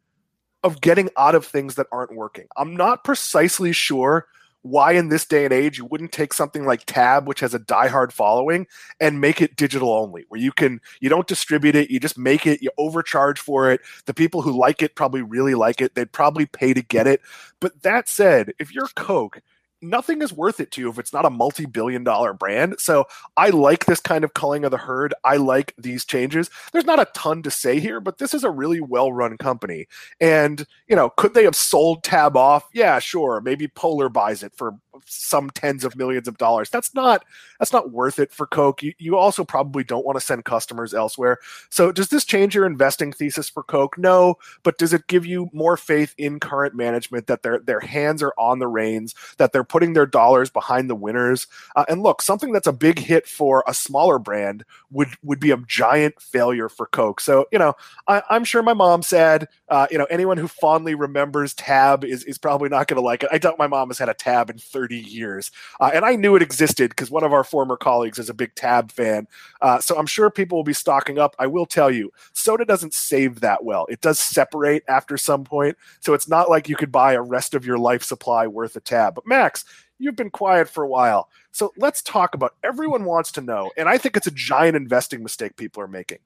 [0.64, 2.48] of getting out of things that aren't working.
[2.56, 4.28] I'm not precisely sure
[4.64, 7.60] why in this day and age you wouldn't take something like tab which has a
[7.60, 8.66] diehard following
[9.00, 12.48] and make it digital only where you can you don't distribute it you just make
[12.48, 16.14] it you overcharge for it the people who like it probably really like it they'd
[16.14, 17.22] probably pay to get it
[17.60, 19.42] but that said if you're coke
[19.84, 22.76] nothing is worth it to you if it's not a multi-billion dollar brand.
[22.80, 23.06] So
[23.38, 25.14] I like this kind of culling of the herd.
[25.24, 26.50] I like these changes.
[26.72, 29.88] There's not a ton to say here, but this is a really well-run company.
[30.20, 32.68] And, you know, could they have sold Tab off?
[32.74, 33.42] Yeah, sure.
[33.42, 36.70] Maybe Polar buys it for some tens of millions of dollars.
[36.70, 37.24] That's not
[37.60, 38.84] that's not worth it for Coke.
[38.84, 41.40] You, you also probably don't want to send customers elsewhere.
[41.70, 43.98] So does this change your investing thesis for Coke?
[43.98, 48.22] No, but does it give you more faith in current management that their their hands
[48.22, 51.48] are on the reins, that they're putting their dollars behind the winners?
[51.76, 55.52] Uh, and look, something that's a big hit for a smaller brand would would be
[55.52, 57.20] a giant failure for Coke.
[57.20, 57.74] So you know,
[58.08, 62.24] I, am sure my mom said, uh, you know, anyone who fondly remembers Tab is
[62.26, 63.30] is probably not going to like it.
[63.32, 65.52] I doubt my mom has had a Tab in 30 30 years.
[65.80, 68.54] Uh, and I knew it existed because one of our former colleagues is a big
[68.56, 69.28] Tab fan.
[69.62, 71.36] Uh, so I'm sure people will be stocking up.
[71.40, 73.86] I will tell you, soda doesn't save that well.
[73.90, 75.78] It does separate after some point.
[76.02, 78.84] So it's not like you could buy a rest of your life supply worth of
[78.84, 79.16] Tab.
[79.16, 79.66] But Max,
[80.00, 81.30] you've been quiet for a while.
[81.52, 85.22] So let's talk about everyone wants to know, and I think it's a giant investing
[85.22, 86.18] mistake people are making.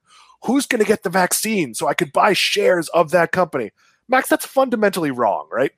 [0.43, 3.71] Who's going to get the vaccine so I could buy shares of that company?
[4.08, 5.71] Max, that's fundamentally wrong, right?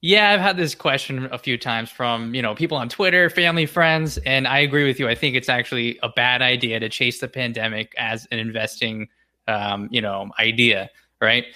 [0.00, 3.66] Yeah, I've had this question a few times from, you know, people on Twitter, family,
[3.66, 5.08] friends, and I agree with you.
[5.08, 9.08] I think it's actually a bad idea to chase the pandemic as an investing
[9.48, 11.46] um, you know, idea, right?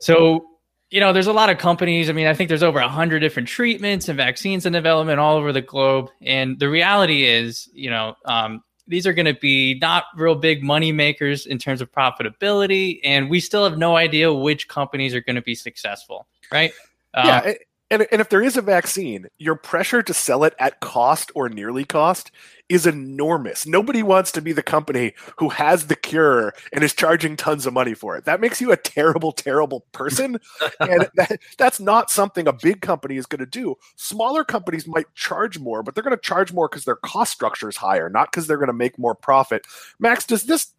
[0.00, 0.44] So
[0.90, 2.08] you know, there's a lot of companies.
[2.08, 5.52] I mean, I think there's over 100 different treatments and vaccines in development all over
[5.52, 6.08] the globe.
[6.22, 10.62] And the reality is, you know, um, these are going to be not real big
[10.62, 13.00] money makers in terms of profitability.
[13.04, 16.72] And we still have no idea which companies are going to be successful, right?
[17.14, 17.38] Yeah.
[17.38, 17.54] Um,
[17.90, 21.48] and, and if there is a vaccine, your pressure to sell it at cost or
[21.48, 22.30] nearly cost
[22.68, 23.66] is enormous.
[23.66, 27.72] Nobody wants to be the company who has the cure and is charging tons of
[27.72, 28.26] money for it.
[28.26, 30.38] That makes you a terrible, terrible person.
[30.80, 33.76] and that, that's not something a big company is going to do.
[33.96, 37.70] Smaller companies might charge more, but they're going to charge more because their cost structure
[37.70, 39.66] is higher, not because they're going to make more profit.
[39.98, 40.74] Max, does this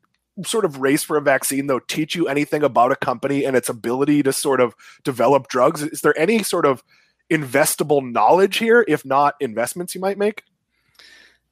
[0.46, 3.70] sort of race for a vaccine though teach you anything about a company and its
[3.70, 6.84] ability to sort of develop drugs is there any sort of
[7.32, 10.44] investable knowledge here if not investments you might make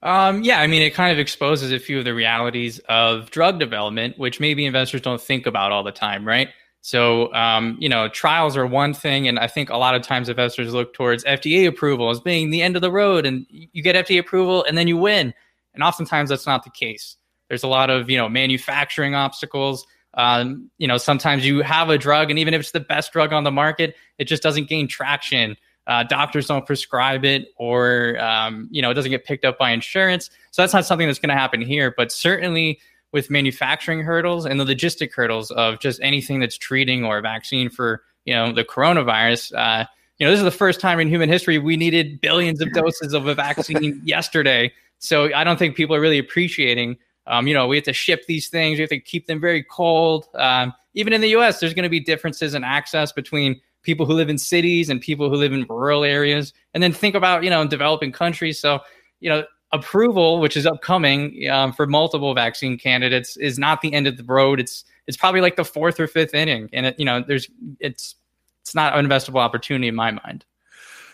[0.04, 3.60] um, yeah, I mean, it kind of exposes a few of the realities of drug
[3.60, 6.50] development, which maybe investors don't think about all the time, right?
[6.82, 10.30] So, um, you know, trials are one thing, and I think a lot of times
[10.30, 13.96] investors look towards FDA approval as being the end of the road, and you get
[13.96, 15.34] FDA approval and then you win.
[15.74, 17.18] And oftentimes that's not the case.
[17.50, 19.86] There's a lot of you know manufacturing obstacles.
[20.14, 23.34] Um, you know, sometimes you have a drug, and even if it's the best drug
[23.34, 25.56] on the market, it just doesn't gain traction.
[25.86, 29.72] Uh, doctors don't prescribe it or um, you know it doesn't get picked up by
[29.72, 30.30] insurance.
[30.52, 31.94] So that's not something that's going to happen here.
[31.96, 32.80] But certainly
[33.14, 37.70] with manufacturing hurdles and the logistic hurdles of just anything that's treating or a vaccine
[37.70, 39.86] for you know the coronavirus uh,
[40.18, 43.14] you know this is the first time in human history we needed billions of doses
[43.14, 44.72] of a vaccine yesterday.
[45.00, 48.26] So i don't think people are really appreciating um, you know we have to ship
[48.28, 51.74] these things we have to keep them very cold um, even in the us there's
[51.74, 55.36] going to be differences in access between people who live in cities and people who
[55.38, 56.54] live in rural areas.
[56.74, 58.60] And then think about, you know, developing countries.
[58.60, 58.82] So,
[59.22, 64.06] you know, approval, which is upcoming um, for multiple vaccine candidates, is not the end
[64.06, 64.60] of the road.
[64.60, 68.16] It's it's probably like the fourth or fifth inning, and it, you know, there's it's
[68.62, 70.44] it's not an investable opportunity in my mind.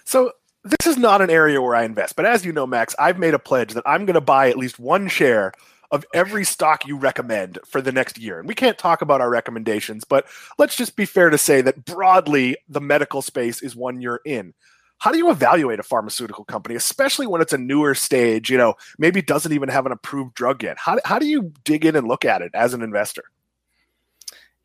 [0.03, 0.31] So
[0.63, 3.35] this is not an area where I invest, but as you know, Max, I've made
[3.35, 5.53] a pledge that I'm going to buy at least one share
[5.93, 8.39] of every stock you recommend for the next year.
[8.39, 10.25] And we can't talk about our recommendations, but
[10.57, 14.55] let's just be fair to say that broadly, the medical space is one you're in.
[14.97, 18.73] How do you evaluate a pharmaceutical company, especially when it's a newer stage, you know,
[18.97, 20.77] maybe doesn't even have an approved drug yet?
[20.79, 23.25] How, how do you dig in and look at it as an investor?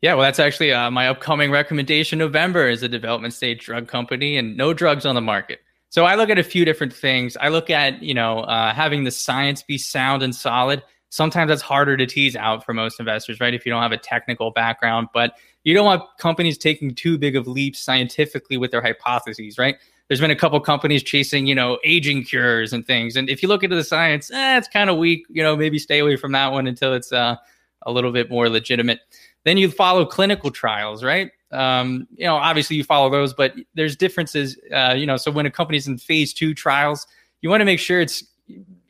[0.01, 2.17] Yeah, well, that's actually uh, my upcoming recommendation.
[2.17, 5.59] November is a development stage drug company and no drugs on the market.
[5.89, 7.37] So I look at a few different things.
[7.37, 11.61] I look at you know uh, having the science be sound and solid sometimes that's
[11.61, 13.53] harder to tease out for most investors, right?
[13.53, 17.35] If you don't have a technical background, but you don't want companies taking too big
[17.35, 19.75] of leaps scientifically with their hypotheses, right?
[20.07, 23.15] There's been a couple companies chasing, you know, aging cures and things.
[23.15, 25.25] And if you look into the science, eh, it's kind of weak.
[25.29, 27.35] You know, maybe stay away from that one until it's uh,
[27.83, 29.01] a little bit more legitimate.
[29.45, 31.31] Then you follow clinical trials, right?
[31.51, 34.57] Um, you know, obviously you follow those, but there's differences.
[34.73, 37.05] Uh, you know, so when a company's in phase two trials,
[37.41, 38.23] you want to make sure it's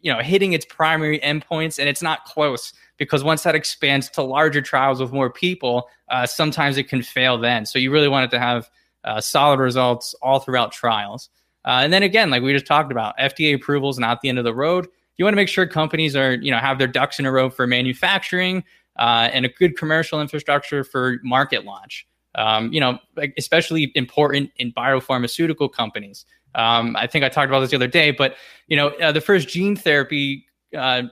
[0.01, 4.21] you know hitting its primary endpoints and it's not close because once that expands to
[4.21, 7.65] larger trials with more people uh, sometimes it can fail then.
[7.65, 8.69] So you really want it to have
[9.03, 11.29] uh, solid results all throughout trials.
[11.65, 14.37] Uh, and then again like we just talked about fda approval is not the end
[14.37, 14.87] of the road.
[15.17, 17.49] You want to make sure companies are you know have their ducks in a row
[17.49, 18.63] for manufacturing
[18.97, 22.07] uh, and a good commercial infrastructure for market launch
[22.39, 22.97] um, you know
[23.38, 26.25] especially important in biopharmaceutical companies
[26.56, 28.36] um, I think I talked about this the other day, but
[28.67, 31.04] you know, uh, the first gene therapy uh,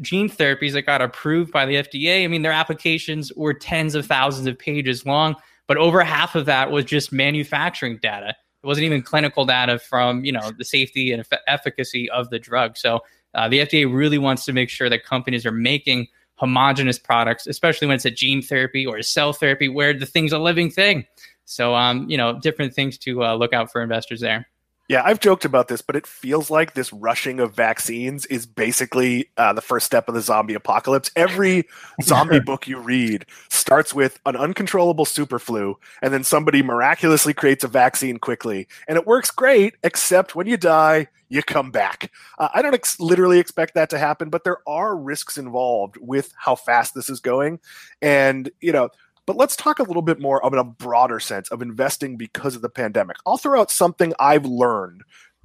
[0.00, 4.06] gene therapies that got approved by the FDA, I mean, their applications were tens of
[4.06, 5.34] thousands of pages long,
[5.66, 8.28] but over half of that was just manufacturing data.
[8.62, 12.76] It wasn't even clinical data from you know the safety and efficacy of the drug.
[12.76, 13.00] So
[13.34, 16.08] uh, the FDA really wants to make sure that companies are making
[16.40, 20.32] homogenous products, especially when it's a gene therapy or a cell therapy, where the thing's
[20.32, 21.06] a living thing.
[21.44, 24.48] So, um, you know, different things to uh, look out for investors there.
[24.90, 29.30] Yeah, I've joked about this, but it feels like this rushing of vaccines is basically
[29.36, 31.12] uh, the first step of the zombie apocalypse.
[31.14, 31.68] Every
[32.02, 37.62] zombie book you read starts with an uncontrollable super flu, and then somebody miraculously creates
[37.62, 38.66] a vaccine quickly.
[38.88, 42.10] And it works great, except when you die, you come back.
[42.40, 46.34] Uh, I don't ex- literally expect that to happen, but there are risks involved with
[46.36, 47.60] how fast this is going.
[48.02, 48.88] And, you know,
[49.26, 52.62] but let's talk a little bit more of a broader sense of investing because of
[52.62, 53.16] the pandemic.
[53.26, 55.02] I'll throw out something I've learned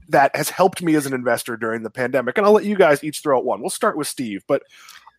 [0.10, 3.04] that has helped me as an investor during the pandemic, and I'll let you guys
[3.04, 3.62] each throw out one.
[3.62, 4.64] We'll start with Steve, but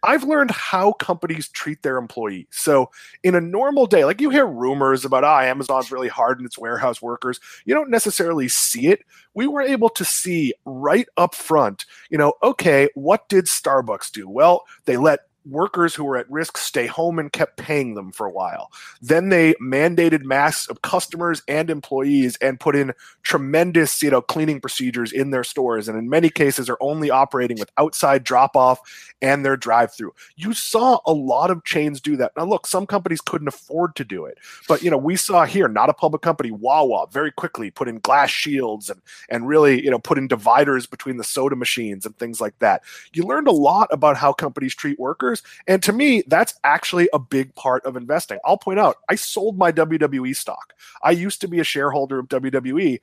[0.02, 2.46] I've learned how companies treat their employees.
[2.50, 2.90] So,
[3.24, 6.58] in a normal day, like you hear rumors about, ah, Amazon's really hard on its
[6.58, 7.40] warehouse workers.
[7.64, 9.04] You don't necessarily see it.
[9.34, 14.28] We were able to see right up front, you know, okay, what did Starbucks do?
[14.28, 18.26] Well, they let workers who were at risk stay home and kept paying them for
[18.26, 18.70] a while.
[19.00, 24.60] Then they mandated masks of customers and employees and put in tremendous, you know, cleaning
[24.60, 28.80] procedures in their stores and in many cases are only operating with outside drop off
[29.22, 30.12] and their drive through.
[30.36, 32.32] You saw a lot of chains do that.
[32.36, 34.38] Now look, some companies couldn't afford to do it.
[34.68, 37.98] But you know, we saw here not a public company Wawa very quickly put in
[37.98, 42.16] glass shields and and really, you know, put in dividers between the soda machines and
[42.18, 42.82] things like that.
[43.12, 45.35] You learned a lot about how companies treat workers
[45.66, 48.38] and to me, that's actually a big part of investing.
[48.44, 50.72] I'll point out, I sold my WWE stock.
[51.02, 53.00] I used to be a shareholder of WWE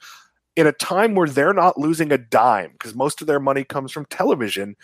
[0.55, 3.91] in a time where they're not losing a dime because most of their money comes
[3.91, 4.75] from television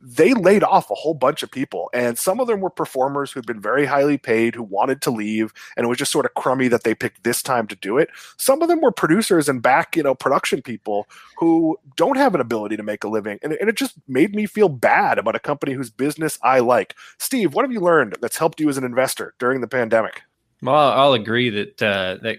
[0.00, 3.46] they laid off a whole bunch of people and some of them were performers who'd
[3.46, 6.68] been very highly paid who wanted to leave and it was just sort of crummy
[6.68, 8.08] that they picked this time to do it.
[8.38, 12.40] Some of them were producers and back you know production people who don't have an
[12.40, 15.40] ability to make a living and, and it just made me feel bad about a
[15.40, 16.94] company whose business i like.
[17.18, 20.22] Steve what have you learned that's helped you as an investor during the pandemic?
[20.62, 22.38] Well i'll agree that uh, that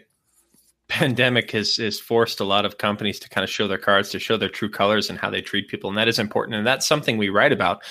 [0.91, 4.19] pandemic has has forced a lot of companies to kind of show their cards, to
[4.19, 6.57] show their true colors and how they treat people, and that is important.
[6.57, 7.81] And that's something we write about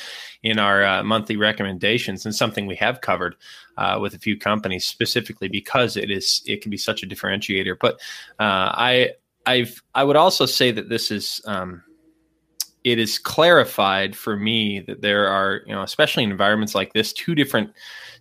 [0.42, 3.36] in our uh, monthly recommendations, and something we have covered
[3.78, 7.76] uh, with a few companies specifically because it is it can be such a differentiator.
[7.80, 7.94] But
[8.38, 9.12] uh, I
[9.46, 11.40] I've I would also say that this is.
[11.46, 11.82] Um,
[12.82, 17.12] it is clarified for me that there are, you know, especially in environments like this,
[17.12, 17.74] two different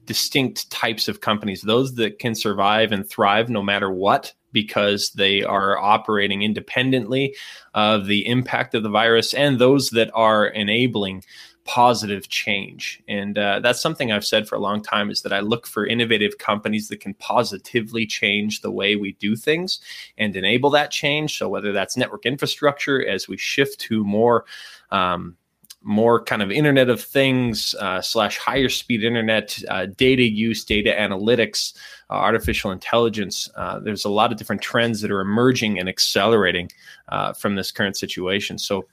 [0.05, 5.43] distinct types of companies those that can survive and thrive no matter what because they
[5.43, 7.35] are operating independently
[7.73, 11.23] of the impact of the virus, and those that are enabling
[11.65, 12.99] positive change.
[13.07, 15.85] And uh, that's something I've said for a long time is that I look for
[15.85, 19.79] innovative companies that can positively change the way we do things
[20.17, 21.37] and enable that change.
[21.37, 24.45] So whether that's network infrastructure as we shift to more
[24.89, 25.37] um,
[25.81, 30.91] more kind of Internet of Things uh, slash higher speed internet, uh, data use, data
[30.91, 31.73] analytics,
[32.09, 33.49] uh, artificial intelligence.
[33.55, 36.69] Uh, there's a lot of different trends that are emerging and accelerating
[37.07, 38.57] uh, from this current situation.
[38.57, 38.87] So,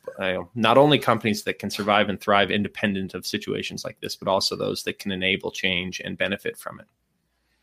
[0.54, 4.56] not only companies that can survive and thrive independent of situations like this, but also
[4.56, 6.86] those that can enable change and benefit from it.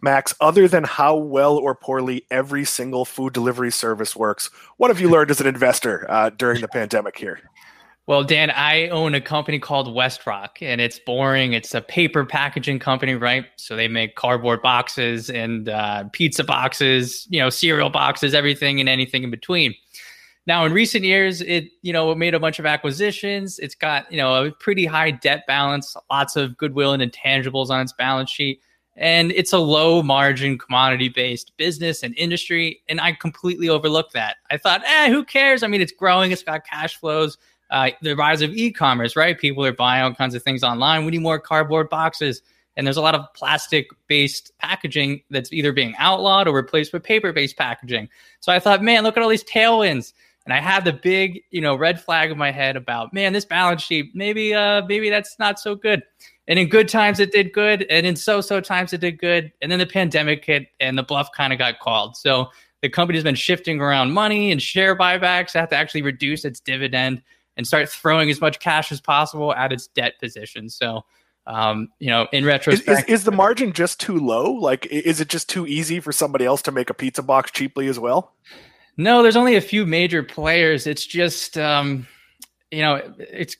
[0.04, 5.00] Maxx, other than how well or poorly every single food delivery service works, what have
[5.00, 7.40] you learned as an investor uh, during the pandemic here?
[8.06, 11.54] Well, Dan, I own a company called Westrock, and it's boring.
[11.54, 13.46] It's a paper packaging company, right?
[13.56, 18.90] So they make cardboard boxes and uh, pizza boxes, you know, cereal boxes, everything and
[18.90, 19.74] anything in between.
[20.46, 23.58] Now, in recent years, it you know made a bunch of acquisitions.
[23.60, 27.80] It's got you know a pretty high debt balance, lots of goodwill and intangibles on
[27.80, 28.60] its balance sheet,
[28.98, 32.82] and it's a low margin commodity based business and industry.
[32.90, 34.36] And I completely overlooked that.
[34.52, 35.64] I thought, eh, who cares?
[35.64, 36.34] I mean, it's growing.
[36.34, 37.38] It's got cash flows
[37.74, 39.38] uh, the rise of e-commerce, right?
[39.38, 41.04] People are buying all kinds of things online.
[41.04, 42.42] We need more cardboard boxes,
[42.78, 47.58] and there's a lot of plastic-based packaging that's either being outlawed or replaced with paper-based
[47.58, 48.08] packaging.
[48.40, 50.14] So I thought, man, look at all these tailwinds.
[50.46, 53.46] And I had the big, you know, red flag in my head about, man, this
[53.46, 56.04] balance sheet, maybe, uh, maybe that's not so good.
[56.50, 59.54] And in good times, it did good, and in so-so times, it did good.
[59.62, 62.18] And then the pandemic hit, and the bluff kind of got called.
[62.18, 62.50] So
[62.82, 65.54] the company's been shifting around money and share buybacks.
[65.54, 67.22] Have to actually reduce its dividend
[67.58, 70.70] and start throwing as much cash as possible at its debt position.
[70.70, 71.04] So,
[71.46, 74.52] um, you know, in retrospect, is, is, is, the margin just too low?
[74.52, 77.88] Like, is it just too easy for somebody else to make a pizza box cheaply
[77.88, 78.34] as well?
[78.96, 80.88] No, there's only a few major players.
[80.88, 82.08] It's just, um,
[82.72, 83.58] you know, it's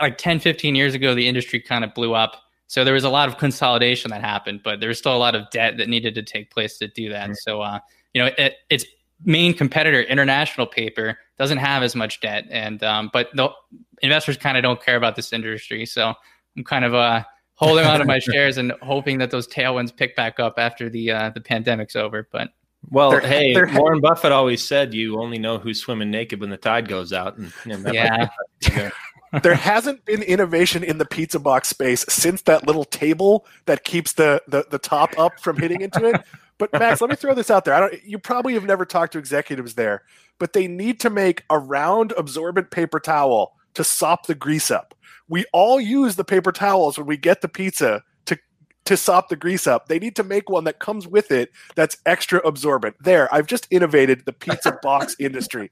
[0.00, 2.36] like 10, 15 years ago, the industry kind of blew up.
[2.66, 5.34] So there was a lot of consolidation that happened, but there was still a lot
[5.34, 7.24] of debt that needed to take place to do that.
[7.24, 7.34] Mm-hmm.
[7.40, 7.80] So, uh,
[8.14, 8.84] you know, it, it's
[9.24, 13.50] main competitor, International Paper, doesn't have as much debt, and um, but the
[14.02, 15.86] investors kind of don't care about this industry.
[15.86, 16.14] So
[16.56, 17.22] I'm kind of uh,
[17.54, 21.10] holding on to my shares and hoping that those tailwinds pick back up after the
[21.10, 22.28] uh, the pandemic's over.
[22.30, 22.50] But
[22.90, 26.50] well, they're, hey, they're, Warren Buffett always said you only know who's swimming naked when
[26.50, 27.36] the tide goes out.
[27.36, 27.52] And,
[27.92, 28.28] yeah.
[29.42, 34.14] there hasn't been innovation in the pizza box space since that little table that keeps
[34.14, 36.22] the, the, the top up from hitting into it.
[36.58, 37.74] But Maxx, let me throw this out there.
[37.74, 38.04] I don't.
[38.04, 40.02] You probably have never talked to executives there,
[40.38, 44.94] but they need to make a round absorbent paper towel to sop the grease up.
[45.28, 48.36] We all use the paper towels when we get the pizza to
[48.86, 49.86] to sop the grease up.
[49.86, 52.96] They need to make one that comes with it that's extra absorbent.
[53.00, 55.70] There, I've just innovated the pizza box industry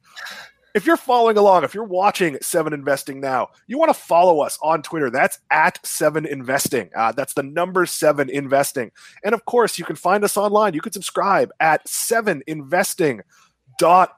[0.76, 4.58] if you're following along, if you're watching Seven Investing now, you want to follow us
[4.62, 5.08] on Twitter.
[5.08, 6.90] That's at Seven Investing.
[6.94, 8.92] Uh, that's the number Seven Investing.
[9.24, 10.74] And of course, you can find us online.
[10.74, 13.22] You can subscribe at Seven Investing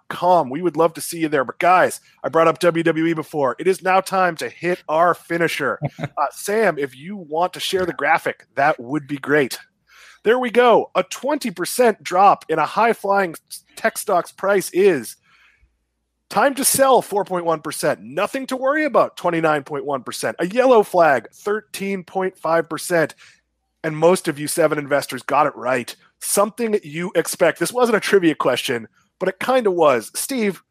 [0.09, 0.51] com.
[0.51, 1.45] We would love to see you there.
[1.45, 3.57] But guys, I brought up WWE before.
[3.59, 5.79] It is now time to hit our finisher.
[5.99, 9.59] Uh, Sam, if you want to share the graphic, that would be great.
[10.25, 10.91] There we go.
[10.97, 13.37] A 20% drop in a high flying
[13.77, 15.17] tech stocks price is
[16.29, 18.01] time to sell 4.1%.
[18.01, 20.35] Nothing to worry about 29.1%.
[20.39, 23.14] A yellow flag 13.5%.
[23.85, 25.95] And most of you seven investors got it right.
[26.20, 27.59] Something you expect.
[27.59, 30.11] This wasn't a trivia question, but it kind of was.
[30.14, 30.62] Steve,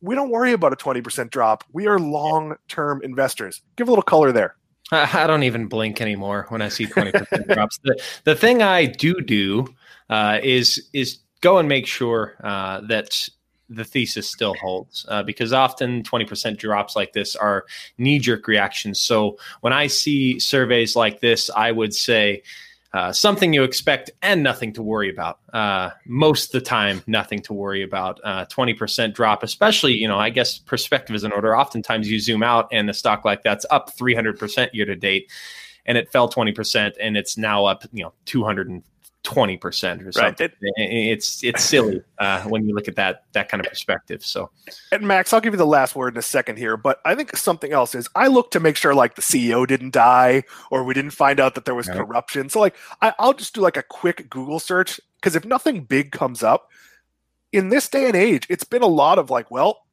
[0.00, 1.64] we don't worry about a 20% drop.
[1.72, 3.62] We are long term investors.
[3.76, 4.56] Give a little color there.
[4.90, 7.78] I don't even blink anymore when I see 20% drops.
[7.84, 9.66] The, the thing I do do
[10.08, 13.28] uh, is is go and make sure uh, that
[13.68, 17.66] the thesis still holds uh, because often 20% drops like this are
[17.98, 19.00] knee jerk reactions.
[19.00, 22.42] So when I see surveys like this, I would say,
[22.94, 25.40] uh, something you expect and nothing to worry about.
[25.52, 28.18] Uh, most of the time, nothing to worry about.
[28.24, 31.54] Uh, 20% drop, especially, you know, I guess perspective is in order.
[31.54, 35.30] Oftentimes you zoom out and a stock like that's up 300% year to date
[35.84, 38.82] and it fell 20% and it's now up, you know, 200
[39.28, 40.48] twenty percent or something.
[40.62, 40.74] Right.
[40.78, 44.24] It, it's it's silly uh, when you look at that that kind of perspective.
[44.24, 44.50] So,
[44.90, 47.36] and Maxx, I'll give you the last word in a second here, but I think
[47.36, 50.94] something else is I look to make sure like the CEO didn't die or we
[50.94, 51.98] didn't find out that there was right.
[51.98, 52.48] corruption.
[52.48, 56.10] So like I, I'll just do like a quick Google search because if nothing big
[56.10, 56.70] comes up
[57.52, 59.84] in this day and age, it's been a lot of like, well,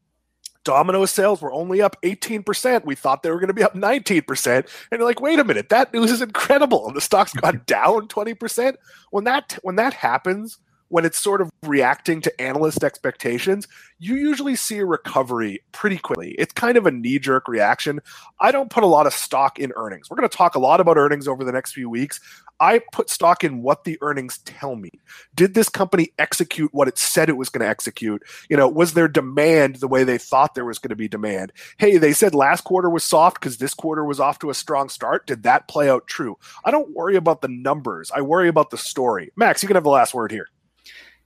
[0.65, 2.83] Domino's sales were only up 18%.
[2.83, 4.55] We thought they were going to be up 19%.
[4.57, 6.87] And you're like, wait a minute, that news is incredible.
[6.87, 8.75] And the stock's gone down 20%.
[9.11, 10.57] When that when that happens,
[10.89, 13.67] when it's sort of reacting to analyst expectations,
[13.97, 16.35] you usually see a recovery pretty quickly.
[16.37, 18.01] It's kind of a knee jerk reaction.
[18.39, 20.09] I don't put a lot of stock in earnings.
[20.09, 22.19] We're going to talk a lot about earnings over the next few weeks.
[22.59, 24.91] I put stock in what the earnings tell me.
[25.33, 28.23] Did this company execute what it said it was going to execute?
[28.49, 31.51] You know, was there demand the way they thought there was going to be demand?
[31.77, 34.89] Hey, they said last quarter was soft because this quarter was off to a strong
[34.89, 35.27] start.
[35.27, 36.37] Did that play out true?
[36.63, 38.11] I don't worry about the numbers.
[38.15, 39.31] I worry about the story.
[39.35, 40.47] Maxx, you can have the last word here.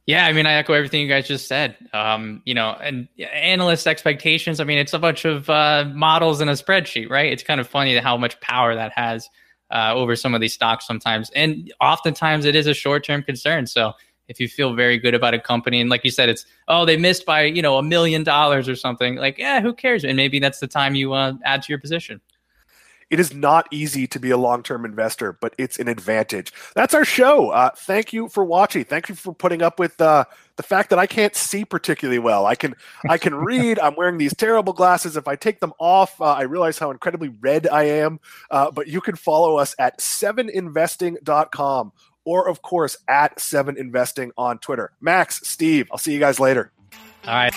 [0.10, 1.76] Yeah, I mean, I echo everything you guys just said.
[1.93, 4.60] Um, you know, and analyst expectations.
[4.60, 7.32] I mean, it's a bunch of uh, models in a spreadsheet, right?
[7.32, 9.30] It's kind of funny how much power that has
[9.70, 13.68] uh, over some of these stocks sometimes, and oftentimes it is a short-term concern.
[13.68, 13.93] So
[14.28, 16.97] if you feel very good about a company, and like you said, it's oh they
[16.97, 20.03] missed by you know a million dollars or something, like yeah, who cares?
[20.03, 22.20] And maybe that's the time you uh, add to your position.
[23.10, 26.53] It is not easy to be a long term investor, but it's an advantage.
[26.76, 27.49] That's our show.
[27.49, 28.84] Uh, thank you for watching.
[28.84, 30.26] Thank you for putting up with uh,
[30.57, 32.45] the fact that I can't see particularly well.
[32.45, 32.76] I can
[33.07, 33.80] I can read.
[33.80, 35.18] I'm wearing these terrible glasses.
[35.18, 38.20] If I take them off, uh, I realize how incredibly red I am.
[38.51, 41.91] Uh, but you can follow us at 7investing.com
[42.26, 44.91] or, of course, at 7investing on Twitter.
[45.01, 46.72] Maxx, Steve, I'll see you guys later.
[47.26, 47.53] All right.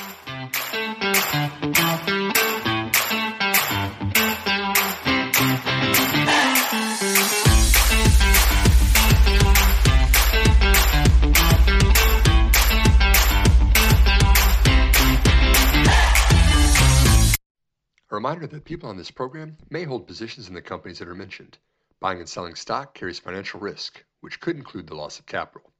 [18.12, 21.14] A reminder that people on this program may hold positions in the companies that are
[21.14, 21.56] mentioned.
[21.98, 25.72] Buying and selling stock carries financial risk, which could include the loss of capital.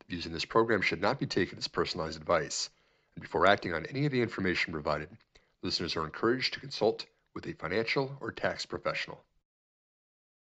[0.00, 2.68] The views in this program should not be taken as personalized advice,
[3.14, 5.16] and before acting on any of the information provided,
[5.62, 9.24] listeners are encouraged to consult with a financial or tax professional.